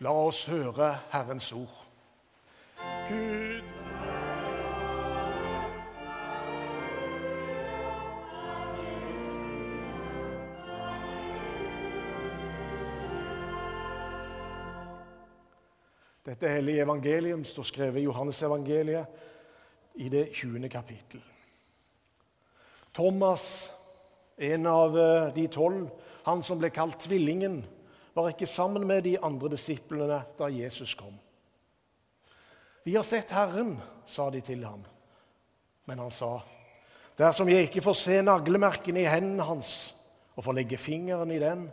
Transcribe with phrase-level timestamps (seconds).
[0.00, 1.74] La oss høre Herrens ord.
[3.08, 3.64] Gud
[16.28, 19.06] Dette hellige evangelium står skrevet i Johannesevangeliet
[19.94, 20.68] i det 20.
[20.68, 21.22] kapittel.
[22.94, 23.72] Thomas,
[24.38, 25.88] en av eh, de tolv,
[26.28, 27.62] han som ble kalt Tvillingen,
[28.18, 31.14] var ikke sammen med de andre disiplene da Jesus kom.
[32.84, 34.82] Vi har sett Herren, sa de til ham.
[35.88, 36.38] Men han sa,
[37.16, 39.72] dersom jeg ikke får se naglemerkene i hendene hans
[40.36, 41.66] og får legge fingeren i den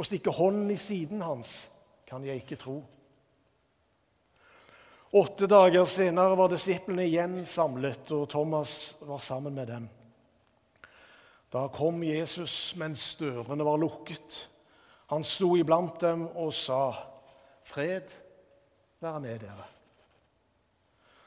[0.00, 1.68] og stikke hånden i siden hans,
[2.08, 2.78] kan jeg ikke tro.
[5.12, 9.88] Åtte dager senere var disiplene igjen samlet, og Thomas var sammen med dem.
[11.50, 14.44] Da kom Jesus mens dørene var lukket.
[15.10, 16.92] Han sto iblant dem og sa,
[17.62, 18.14] 'Fred
[19.00, 19.68] være med dere.'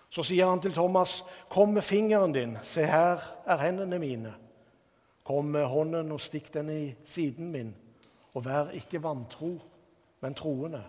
[0.10, 2.58] Så sier han til Thomas, 'Kom med fingeren din.
[2.64, 4.36] Se, her er hendene mine.'
[5.24, 7.76] 'Kom med hånden og stikk den i siden min.'
[8.34, 9.60] 'Og vær ikke vantro,
[10.22, 10.86] men troende.'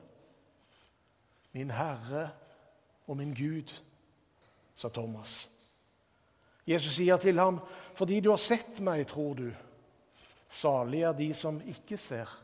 [1.52, 2.30] 'Min Herre
[3.06, 3.74] og min Gud',
[4.76, 5.50] sa Thomas.
[6.66, 7.60] Jesus sier til ham,
[7.94, 9.54] 'Fordi du har sett meg, tror du.'
[10.48, 12.43] Salig er de som ikke ser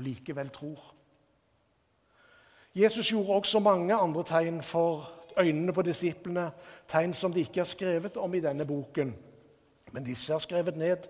[0.00, 0.94] og likevel tror.
[2.74, 6.50] Jesus gjorde også mange andre tegn for øynene på disiplene,
[6.88, 9.16] tegn som de ikke er skrevet om i denne boken.
[9.92, 11.08] Men disse er skrevet ned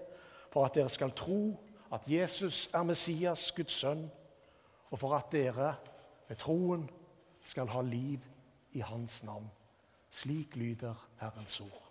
[0.51, 1.61] for at dere skal tro
[1.93, 4.11] at Jesus er Messias, Guds sønn,
[4.91, 5.75] og for at dere
[6.29, 6.91] ved troen
[7.43, 8.19] skal ha liv
[8.73, 9.51] i hans navn.
[10.11, 11.90] Slik lyder Herrens ord.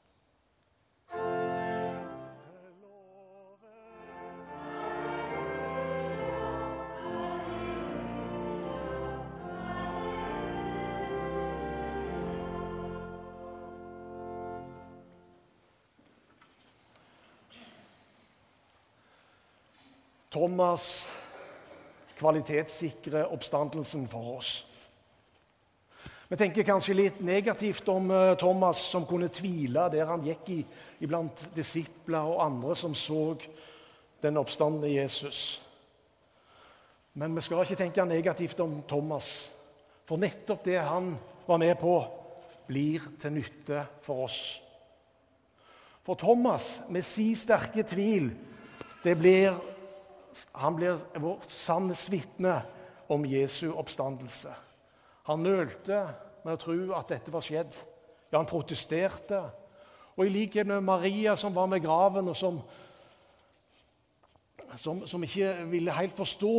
[20.30, 21.14] Thomas
[22.20, 24.66] kvalitetssikrer oppstandelsen for oss.
[26.30, 30.60] Vi tenker kanskje litt negativt om eh, Thomas, som kunne tvile der han gikk i,
[31.02, 33.34] iblant disipler og andre som så
[34.22, 35.58] den oppstandende Jesus.
[37.18, 39.50] Men vi skal ikke tenke negativt om Thomas,
[40.06, 41.16] for nettopp det han
[41.48, 41.96] var med på,
[42.70, 44.60] blir til nytte for oss.
[46.06, 48.30] For Thomas, med si sterke tvil,
[49.02, 49.58] det blir
[50.52, 52.62] han blir vårt sannhetsvitne
[53.10, 54.54] om Jesu oppstandelse.
[55.30, 56.04] Han nølte
[56.46, 57.74] med å tro at dette var skjedd.
[58.30, 59.42] Ja, han protesterte.
[60.18, 62.60] Og i likhet med Maria, som var med graven, og som,
[64.76, 66.54] som, som ikke ville helt forstå,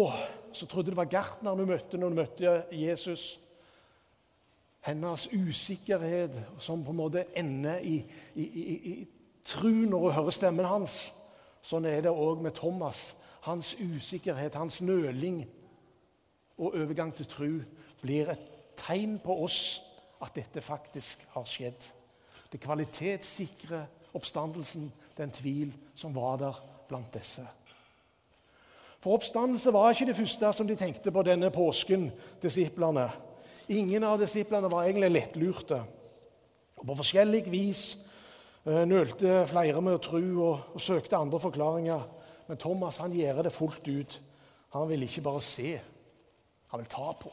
[0.52, 3.38] så trodde det var gartneren hun møtte når hun møtte Jesus.
[4.82, 7.98] Hennes usikkerhet som på en måte ender i,
[8.34, 8.94] i, i, i
[9.44, 11.10] tru når hun hører stemmen hans.
[11.62, 13.10] Sånn er det òg med Thomas
[13.46, 15.44] hans usikkerhet, hans nøling
[16.58, 17.52] og overgang til tru
[18.02, 18.42] blir et
[18.80, 19.80] tegn på oss
[20.20, 21.86] at dette faktisk har skjedd.
[22.52, 23.86] Det kvalitetssikrer
[24.16, 27.46] oppstandelsen, den tvil som var der blant disse.
[29.00, 32.10] For oppstandelse var ikke det første som de tenkte på denne påsken,
[32.42, 33.08] disiplene.
[33.72, 35.80] Ingen av disiplene var egentlig lettlurte.
[36.76, 37.84] Og På forskjellig vis
[38.66, 42.04] eh, nølte flere med å tro og, og søkte andre forklaringer.
[42.50, 44.16] Men Thomas han gjør det fullt ut.
[44.74, 45.76] Han vil ikke bare se,
[46.72, 47.30] han vil ta på.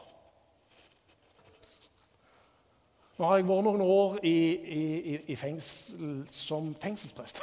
[3.17, 4.37] Nå har jeg vært noen år i,
[4.77, 7.41] i, i fengsel som fengselsprest.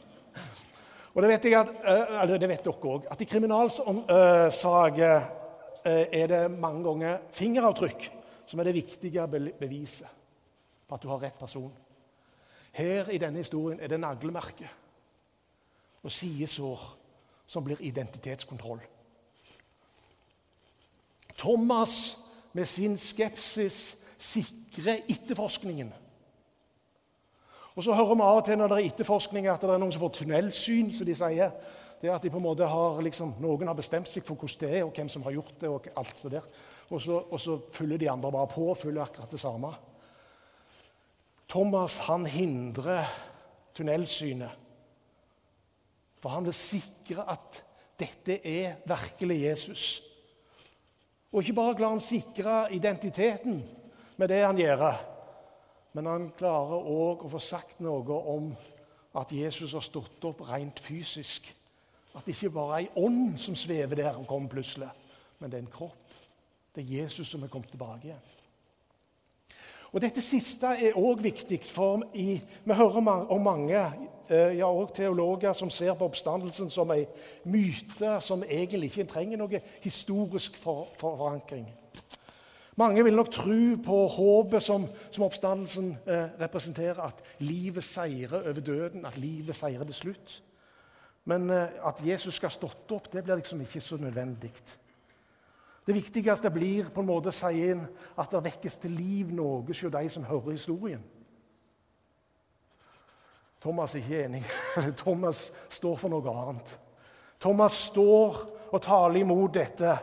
[1.12, 5.16] og det vet, jeg at, eh, eller det vet dere òg, at i kriminalsaker
[5.84, 8.08] eh, er det mange ganger fingeravtrykk
[8.48, 10.08] som er det viktige beviset
[10.88, 11.72] på at du har rett person.
[12.72, 14.80] Her i denne historien er det naglemerket
[16.02, 16.82] og sidesår
[17.46, 18.80] som blir identitetskontroll.
[21.36, 22.16] Thomas
[22.52, 25.92] med sin skepsis sikrer etterforskningen.
[27.74, 29.92] Og Så hører vi av og til når det er etterforskning at det er noen
[29.92, 30.92] som får tunnelsyn.
[30.92, 31.54] som de sier.
[32.00, 34.60] Det er at de på en måte har, liksom, Noen har bestemt seg for hvordan
[34.60, 35.68] det er, og hvem som har gjort det.
[35.68, 36.42] Og alt det der.
[36.90, 39.72] Og så, og så følger de andre bare på og følger akkurat det samme.
[41.48, 43.08] Thomas han hindrer
[43.74, 44.61] tunnelsynet
[46.22, 47.62] for han vil sikre at
[47.98, 49.86] dette er virkelig Jesus.
[51.32, 53.62] Og ikke bare klarer han sikre identiteten
[54.20, 54.84] med det han gjør,
[55.92, 58.52] men han klarer òg å få sagt noe om
[59.18, 61.50] at Jesus har stått opp rent fysisk.
[62.14, 64.88] At det ikke bare er ei ånd som svever der og kommer plutselig,
[65.40, 66.14] men det er en kropp.
[66.72, 68.41] Det er Jesus som er kommet tilbake igjen.
[69.92, 73.76] Og Dette siste er òg viktig, for i, vi hører om mange
[74.32, 77.04] eh, ja, og teologer som ser på oppstandelsen som en
[77.44, 81.68] myte som egentlig ikke trenger noe historisk for, for forankring.
[82.80, 88.64] Mange vil nok tro på håpet som, som oppstandelsen eh, representerer, at livet seirer over
[88.64, 90.38] døden, at livet seirer til slutt.
[91.28, 94.54] Men eh, at Jesus skal stått opp, det blir liksom ikke så nødvendig.
[95.86, 97.82] Det viktigste blir på en måte å si inn
[98.14, 101.02] at det vekkes til liv noe hos de som hører historien.
[103.62, 104.42] Thomas er ikke enig.
[105.02, 106.72] Thomas står for noe annet.
[107.42, 108.40] Thomas står
[108.72, 109.96] og taler imot dette.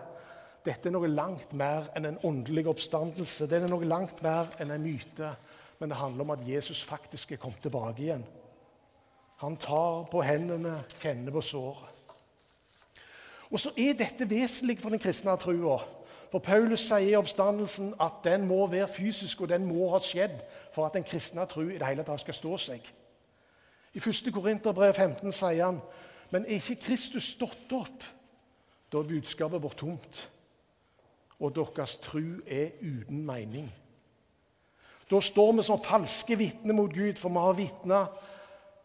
[0.63, 3.47] Dette er noe langt mer enn en åndelig oppstandelse.
[3.47, 5.31] Det er noe langt mer enn en myte.
[5.79, 8.25] Men det handler om at Jesus faktisk er kommet tilbake igjen.
[9.39, 11.98] Han tar på hendene, kjenner på såret.
[13.49, 15.79] Og så er dette vesentlig for den kristne trua.
[16.29, 20.37] For Paulus sier i oppstandelsen at den må være fysisk, og den må ha skjedd
[20.75, 22.91] for at den kristne tru i det hele tatt skal stå seg.
[23.97, 24.29] I 1.
[24.33, 25.81] Korinterbrev 15 sier han
[26.29, 28.05] men er ikke Kristus stått opp?
[28.89, 30.21] Da er budskapet vårt tomt,
[31.39, 33.69] og deres tru er uten mening.
[35.09, 37.99] Da står vi som falske vitner mot Gud, for vi har vitna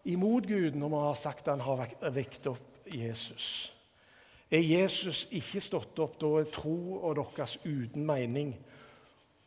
[0.05, 3.74] imot Gud når vi har sagt at han har vekt opp Jesus.
[4.55, 8.53] Er Jesus ikke stått opp, da er tro og deres uten mening.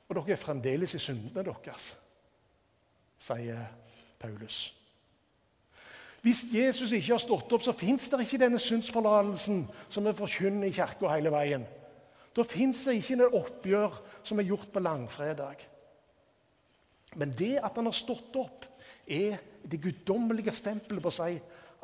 [0.07, 1.94] Og dere er fremdeles i syndene deres,
[3.24, 3.62] sier
[4.19, 4.74] Paulus.
[6.25, 10.68] Hvis Jesus ikke har stått opp, så fins det ikke denne syndsforlatelsen som vi forkynner
[10.68, 11.63] i kirka hele veien.
[12.36, 15.63] Da fins det ikke noe oppgjør som er gjort på langfredag.
[17.15, 18.65] Men det at han har stått opp,
[19.07, 21.38] er det guddommelige stempelet på å si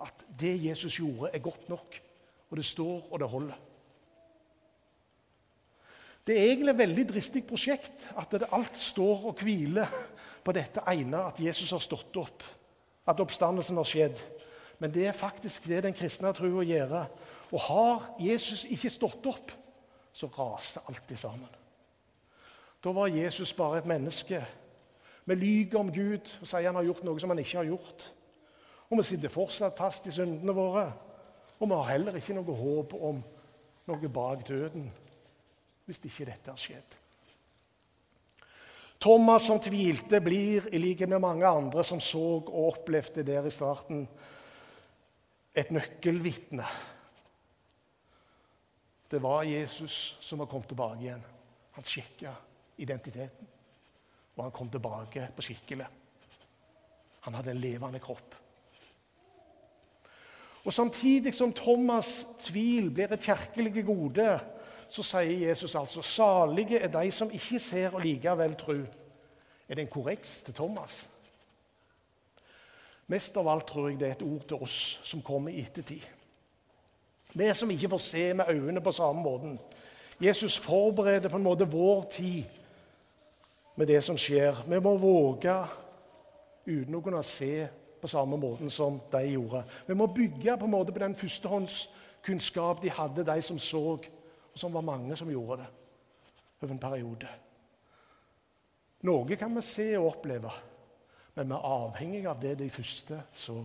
[0.04, 2.02] at det Jesus gjorde, er godt nok.
[2.54, 3.62] Og det står, og det holder.
[6.28, 9.90] Det er egentlig et veldig dristig prosjekt at det alt står og hviler
[10.46, 12.44] på dette ene at Jesus har stått opp,
[13.10, 14.22] at oppstandelsen har skjedd.
[14.78, 16.94] Men det er faktisk det den kristne troa gjør.
[17.50, 19.52] Og har Jesus ikke stått opp,
[20.14, 21.50] så raser alt i sammen.
[22.84, 24.44] Da var Jesus bare et menneske.
[25.26, 28.06] Vi lyver om Gud og sier han har gjort noe som han ikke har gjort.
[28.92, 30.92] Og vi sitter fortsatt fast i syndene våre.
[31.64, 33.22] Og vi har heller ikke noe håp om
[33.88, 34.90] noe bak døden
[35.88, 36.98] hvis ikke dette har skjedd.
[39.04, 43.52] Thomas som tvilte, blir i likhet med mange andre som så og opplevde der i
[43.52, 44.06] starten,
[45.56, 46.68] et nøkkelvitne.
[49.12, 51.26] Det var Jesus som var kommet tilbake igjen.
[51.76, 52.32] Han sjekka
[52.80, 53.52] identiteten,
[54.36, 55.90] og han kom tilbake på skikkelig.
[57.28, 58.43] Han hadde en levende kropp.
[60.64, 64.40] Og Samtidig som Thomas' tvil blir et kirkelig gode,
[64.90, 68.86] så sier Jesus altså salige er de som ikke ser og likevel tror.
[69.70, 71.08] Er det en korreks til Thomas?
[73.08, 76.04] Mest av alt tror jeg det er et ord til oss som kommer i ettertid.
[77.34, 79.60] Vi som ikke får se med øynene på samme måten.
[80.22, 82.44] Jesus forbereder på en måte vår tid
[83.76, 84.64] med det som skjer.
[84.68, 85.56] Vi må våge,
[86.66, 87.68] uten å kunne se
[88.04, 89.64] på samme måten som de gjorde.
[89.88, 94.60] Vi må bygge på en måte på den førstehåndskunnskap de hadde, de som så, og
[94.60, 95.70] som var mange som gjorde det
[96.64, 97.32] over en periode.
[99.08, 100.52] Noe kan vi se og oppleve,
[101.36, 103.58] men vi er avhengig av det de første så.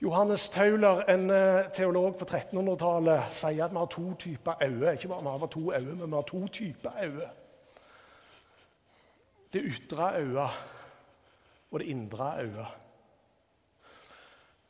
[0.00, 4.94] Johannes Tauler, en eh, teolog på 1300-tallet, sier at vi har to typer øyne.
[4.96, 7.30] Ikke bare vi har to øyne, men vi har to typer øyne.
[9.52, 10.60] Det ytre øyet
[11.70, 12.66] og det indre øyet.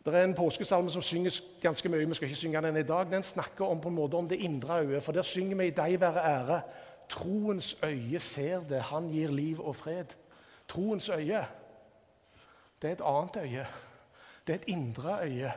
[0.04, 2.08] Det er en påskesalme som synges ganske mye.
[2.08, 3.06] Vi skal ikke synge den i dag.
[3.10, 5.02] Den snakker om på en måte om det indre øyet.
[5.04, 6.60] For der synger vi i deg være ære.
[7.08, 8.82] Troens øye ser det.
[8.82, 10.04] Han gir liv og fred.
[10.68, 11.44] Troens øye,
[12.82, 13.66] det er et annet øye.
[14.46, 15.52] Det er et indre øye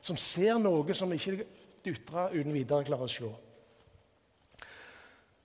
[0.00, 1.46] som ser noe som ikke det
[1.86, 3.30] ytre uten videre klarer å se.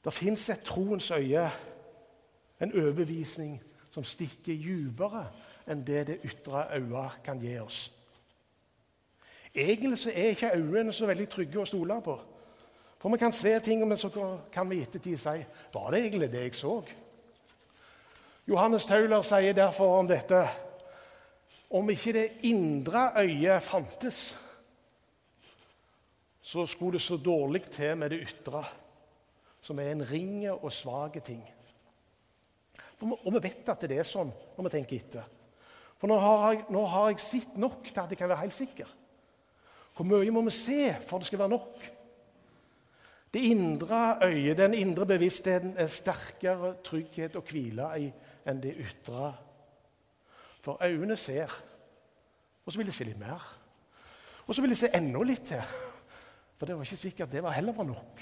[0.03, 1.45] Det fins et troens øye,
[2.61, 3.57] en overbevisning
[3.93, 5.27] som stikker dypere
[5.69, 7.85] enn det det ytre øyet kan gi oss.
[9.53, 12.15] Egentlig så er ikke øynene så veldig trygge å stole på.
[12.97, 14.09] For vi kan se ting, men så
[14.51, 16.77] kan vi i ettertid si var det egentlig det jeg så?
[18.47, 20.41] Johannes Tauler sier derfor om dette
[21.73, 24.37] om ikke det indre øyet fantes,
[26.41, 28.63] så skulle det så dårlig til med det ytre,
[29.61, 31.41] som er en ring og svak ting.
[33.03, 35.31] Og vi vet at det er sånn når vi tenker etter.
[35.99, 38.55] For nå har, jeg, nå har jeg sett nok til at jeg kan være helt
[38.55, 38.89] sikker.
[39.93, 41.85] Hvor mye må vi se for det skal være nok?
[43.33, 48.09] Det indre øyet, den indre bevisstheten, er sterkere trygghet og hvile i
[48.45, 49.31] enn det ytre.
[50.63, 51.49] For øynene ser,
[52.65, 53.41] og så vil de se litt mer.
[54.45, 55.73] Og så vil de se enda litt til.
[56.59, 58.21] For det var ikke sikkert det var heller var nok.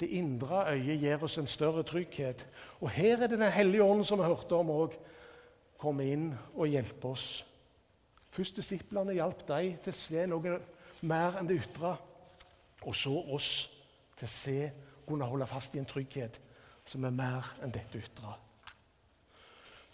[0.00, 2.46] Det indre øyet gir oss en større trygghet.
[2.80, 4.96] Og her er det Den hellige ånden som vi hørte om òg,
[5.78, 7.44] komme inn og hjelpe oss.
[8.30, 10.58] Først disiplene hjalp dem til å se noe
[11.02, 11.96] mer enn det ytre.
[12.84, 13.70] Og så oss
[14.16, 14.58] til å se,
[15.06, 16.40] kunne holde fast i en trygghet
[16.84, 18.34] som er mer enn dette ytre.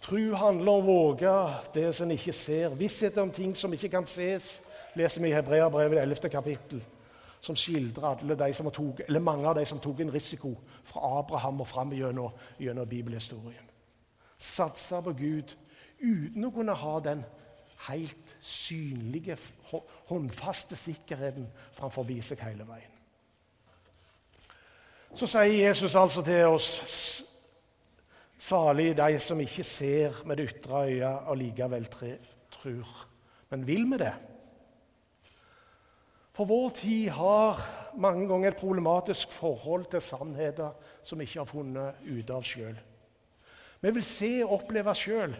[0.03, 1.33] Tru handler om å våge
[1.73, 2.75] det som en ikke ser.
[2.75, 4.57] Visshet om ting som ikke kan ses,
[4.99, 6.29] leser vi i Hebreabrevet 11.
[6.29, 6.83] kapittel,
[7.43, 10.53] som skildrer alle de som tog, eller mange av de som tok en risiko
[10.87, 13.67] fra Abraham og fram gjennom, gjennom bibelhistorien.
[14.37, 15.51] Satsa på Gud
[15.99, 17.25] uten å kunne ha den
[17.89, 19.35] helt synlige,
[20.07, 22.91] håndfaste sikkerheten framfor seg hele veien.
[25.13, 26.71] Så sier Jesus altså til oss
[28.43, 32.89] Salig de som ikke ser med det ytre øyet og likevel tror.
[33.49, 34.11] Men vil vi det?
[36.33, 37.59] For vår tid har
[37.97, 40.71] mange ganger et problematisk forhold til sannheter
[41.03, 42.77] som vi ikke har funnet ut av sjøl.
[43.83, 45.35] Vi vil se og oppleve sjøl.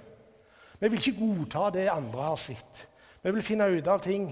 [0.79, 2.83] Vi vil ikke godta det andre har sett.
[3.23, 4.29] Vi vil finne ut av ting.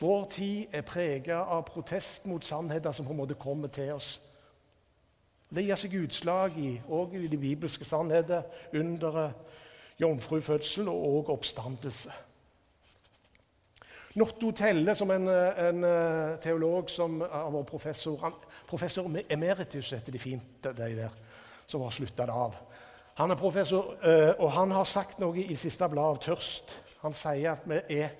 [0.00, 4.16] Vår tid er preget av protest mot sannheter som på en måte kommer til oss.
[5.52, 8.42] Det gir seg utslag i, også i de bibelske sannheter,
[8.72, 9.36] underet,
[10.00, 12.10] jomfrufødsel og oppstandelse.
[14.14, 18.26] Notto Telle, som en, en eh, teolog som har vært professor
[18.68, 21.14] Professor emeritus heter de fint, de der,
[21.66, 22.58] som har slutta av.
[23.14, 26.76] Han er professor, eh, og han har sagt noe i siste blad av Tørst.
[27.02, 28.12] Han sier at vi er,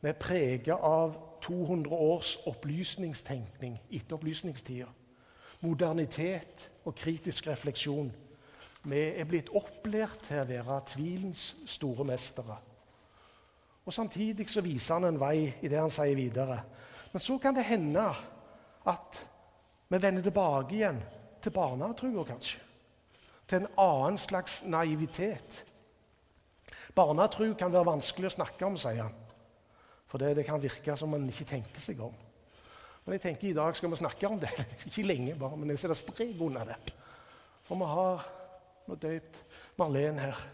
[0.00, 4.86] vi er preget av 200 års opplysningstenkning etter opplysningstida.
[5.66, 8.10] Modernitet og kritisk refleksjon.
[8.86, 12.58] Vi er blitt opplært til å være tvilens store mestere.
[13.88, 16.60] Og Samtidig så viser han en vei i det han sier videre.
[17.14, 18.04] Men så kan det hende
[18.88, 19.20] at
[19.88, 21.00] vi vender tilbake igjen
[21.40, 22.68] til barnetrua, kanskje
[23.48, 25.62] til en annen slags naivitet.
[26.94, 29.14] Barnetru kan være vanskelig å snakke om, sier han.
[30.08, 32.14] For det, det kan virke som man ikke tenker seg om.
[33.04, 34.52] Men jeg tenker i dag skal vi snakke om det.
[34.88, 36.76] Ikke lenge, bare, men jeg setter strek under det.
[37.64, 38.26] For vi har
[38.88, 39.40] nå døpt
[39.80, 40.44] Marlene her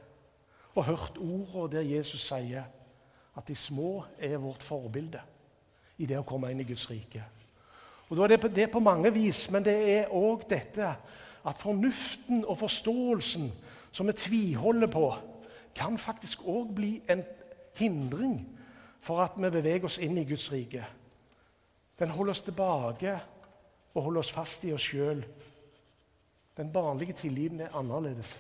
[0.74, 2.66] og hørt ordene der Jesus sier
[3.34, 5.20] at de små er vårt forbilde
[5.98, 7.22] i det å komme inn i Guds rike.
[8.08, 10.90] Og da er det, det på mange vis, men det er òg dette
[11.44, 13.48] at fornuften og forståelsen
[13.94, 15.06] som vi tviholder på,
[15.74, 17.24] kan faktisk òg bli en
[17.78, 18.38] hindring
[19.04, 20.84] for at vi beveger oss inn i Guds rike.
[21.98, 23.14] Den holder oss tilbake
[23.94, 25.22] og holder oss fast i oss sjøl.
[26.56, 28.36] Den barnlige tilliten er annerledes.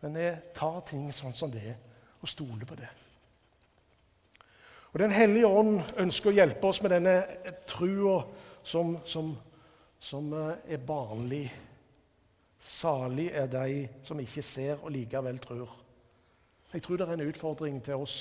[0.00, 1.78] Den er tar ting sånn som det er,
[2.20, 2.88] og stoler på det.
[4.92, 7.16] Og Den hellige ånd ønsker å hjelpe oss med denne
[7.70, 8.24] trua
[8.62, 9.34] som, som,
[10.02, 11.44] som eh, er barnlig
[12.60, 15.70] Salig er de som ikke ser og likevel tror.
[16.74, 18.16] Jeg tror det er en utfordring til oss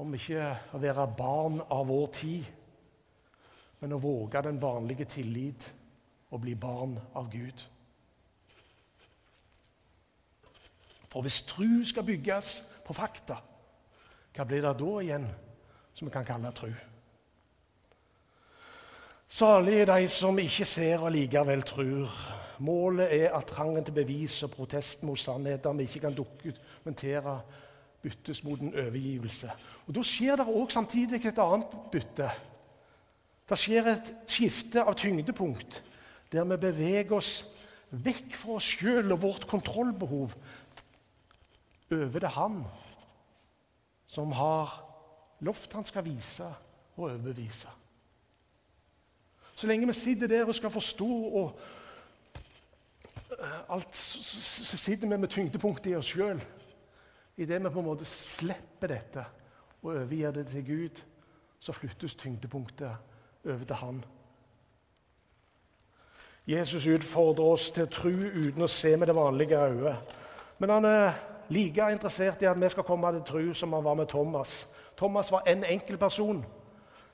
[0.00, 2.46] om ikke å være barn av vår tid,
[3.82, 5.66] men å våge den vanlige tillit
[6.30, 7.66] og bli barn av Gud.
[11.12, 12.54] For hvis tru skal bygges
[12.86, 13.38] på fakta,
[14.32, 15.28] hva blir det da igjen
[15.98, 16.70] som vi kan kalle tru?
[19.28, 22.12] Salige er de som ikke ser og likevel tror.
[22.62, 27.40] Målet er at trangen til bevis og protest mot sannheter vi ikke kan dokumentere,
[28.02, 29.50] byttes mot en overgivelse.
[29.86, 32.30] Og Da skjer det òg samtidig et annet bytte.
[33.48, 35.82] Det skjer et skifte av tyngdepunkt,
[36.32, 37.44] der vi beveger oss
[37.90, 40.34] vekk fra oss sjøl og vårt kontrollbehov
[41.90, 42.64] over det Han
[44.06, 44.87] som har
[45.40, 46.46] lovt han skal vise
[46.96, 47.68] og overbevise.
[49.54, 51.58] Så lenge vi sitter der og skal forstå og
[53.68, 56.40] alt, så sitter vi med tyngdepunktet i oss sjøl.
[57.38, 59.24] Idet vi på en måte slipper dette
[59.82, 61.02] og overgir det til Gud,
[61.60, 62.90] så flyttes tyngdepunktet
[63.46, 64.04] over til Han.
[66.48, 70.14] Jesus utfordrer oss til å tro uten å se med det vanlige øyet.
[70.58, 71.18] Men han er
[71.52, 74.62] like interessert i at vi skal komme til tro som han var med Thomas.
[74.98, 76.44] Thomas var en enkel person,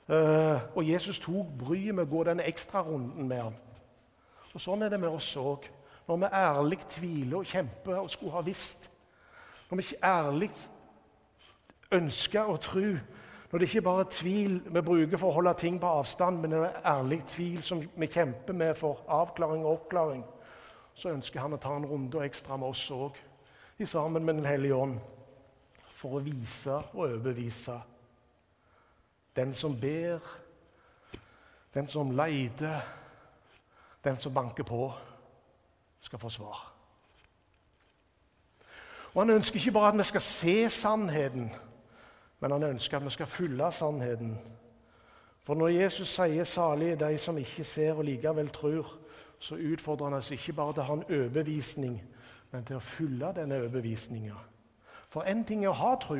[0.09, 3.57] eh, og Jesus tok bryet med å gå denne ekstrarunden med ham.
[4.53, 5.67] Og Sånn er det med oss òg
[6.07, 8.89] når vi ærlig tviler og kjemper og skulle ha visst,
[9.69, 10.49] når vi ikke ærlig
[11.91, 12.95] ønsker og tro,
[13.51, 16.51] Når det ikke bare er tvil vi bruker for å holde ting på avstand, men
[16.51, 20.25] det er ærlig tvil som vi kjemper med for avklaring og oppklaring,
[20.95, 23.15] så ønsker han å ta en runde ekstra med oss òg,
[23.85, 24.99] sammen med Den hellige ånd,
[26.05, 27.79] for å vise og overbevise.
[29.35, 30.21] Den som ber,
[31.73, 32.81] den som leiter,
[34.03, 34.93] den som banker på,
[36.05, 36.61] skal få svar.
[39.15, 41.49] Og Han ønsker ikke bare at vi skal se sannheten,
[42.39, 44.37] men han ønsker at vi skal følge sannheten.
[45.41, 48.97] For når Jesus sier 'salig de som ikke ser og likevel tror',
[49.39, 52.03] så utfordrer han oss ikke bare til å ha en overbevisning,
[52.51, 54.35] men til å følge denne overbevisninga.
[55.15, 56.17] For én ting er å ha tro,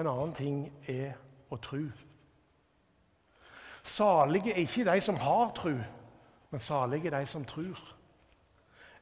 [0.00, 1.10] en annen ting er
[1.52, 1.82] å tro.
[3.84, 5.74] Salige er ikke de som har tro,
[6.48, 7.82] men salige er de som tror.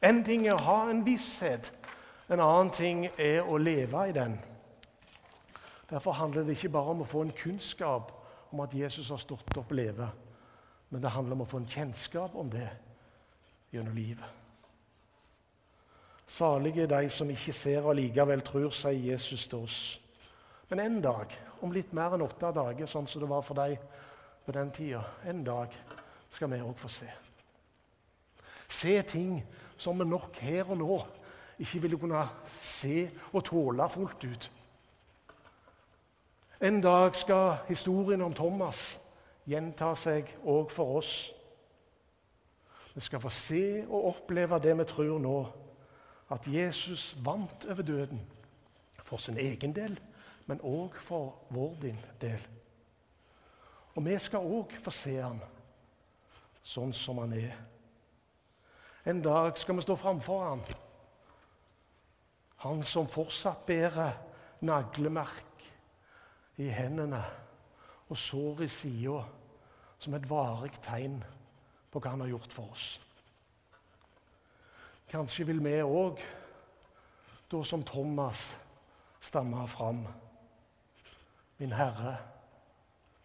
[0.02, 1.70] En ting er å ha en visshet,
[2.26, 4.34] en annen ting er å leve i den.
[5.86, 8.10] Derfor handler det ikke bare om å få en kunnskap
[8.50, 10.10] om at Jesus har stått opp og lever,
[10.90, 12.66] men det handler om å få en kjennskap om det
[13.70, 14.47] gjennom livet.
[16.28, 19.78] Salige er de som ikke ser og likevel tror, sier Jesus til oss.
[20.68, 21.32] Men en dag,
[21.64, 23.78] om litt mer enn åtte dager, sånn som det var for deg
[24.44, 25.72] på den tida, en dag
[26.30, 27.08] skal vi òg få se.
[28.68, 29.40] Se ting
[29.80, 30.98] som vi nok her og nå
[31.58, 32.26] ikke ville kunne
[32.60, 34.50] se og tåle fullt ut.
[36.60, 38.98] En dag skal historien om Thomas
[39.48, 41.14] gjenta seg òg for oss.
[42.92, 45.38] Vi skal få se og oppleve det vi tror nå,
[46.30, 48.20] at Jesus vant over døden.
[49.04, 50.00] For sin egen del,
[50.46, 52.42] men òg for vår din del.
[53.96, 55.40] Og vi skal òg få se ham
[56.68, 57.56] sånn som han er.
[59.08, 60.62] En dag skal vi stå framfor ham.
[62.64, 64.12] Han som fortsatt bærer
[64.60, 65.64] naglemerk
[66.60, 67.22] i hendene
[68.08, 69.22] og sår i sida
[69.98, 71.20] som et varig tegn
[71.88, 72.88] på hva han har gjort for oss.
[75.08, 76.20] Kanskje vil vi òg,
[77.48, 78.58] da som Thomas,
[79.20, 80.02] stamme fram.
[81.58, 82.18] Min Herre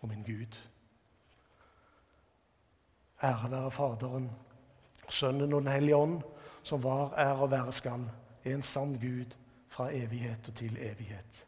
[0.01, 0.57] og min Gud.
[3.23, 4.31] Ære være Faderen,
[5.09, 6.21] Sønnen og Den hellige ånd,
[6.63, 8.09] som var, er og være skal,
[8.45, 9.35] en sann Gud
[9.67, 11.45] fra evighet og til evighet.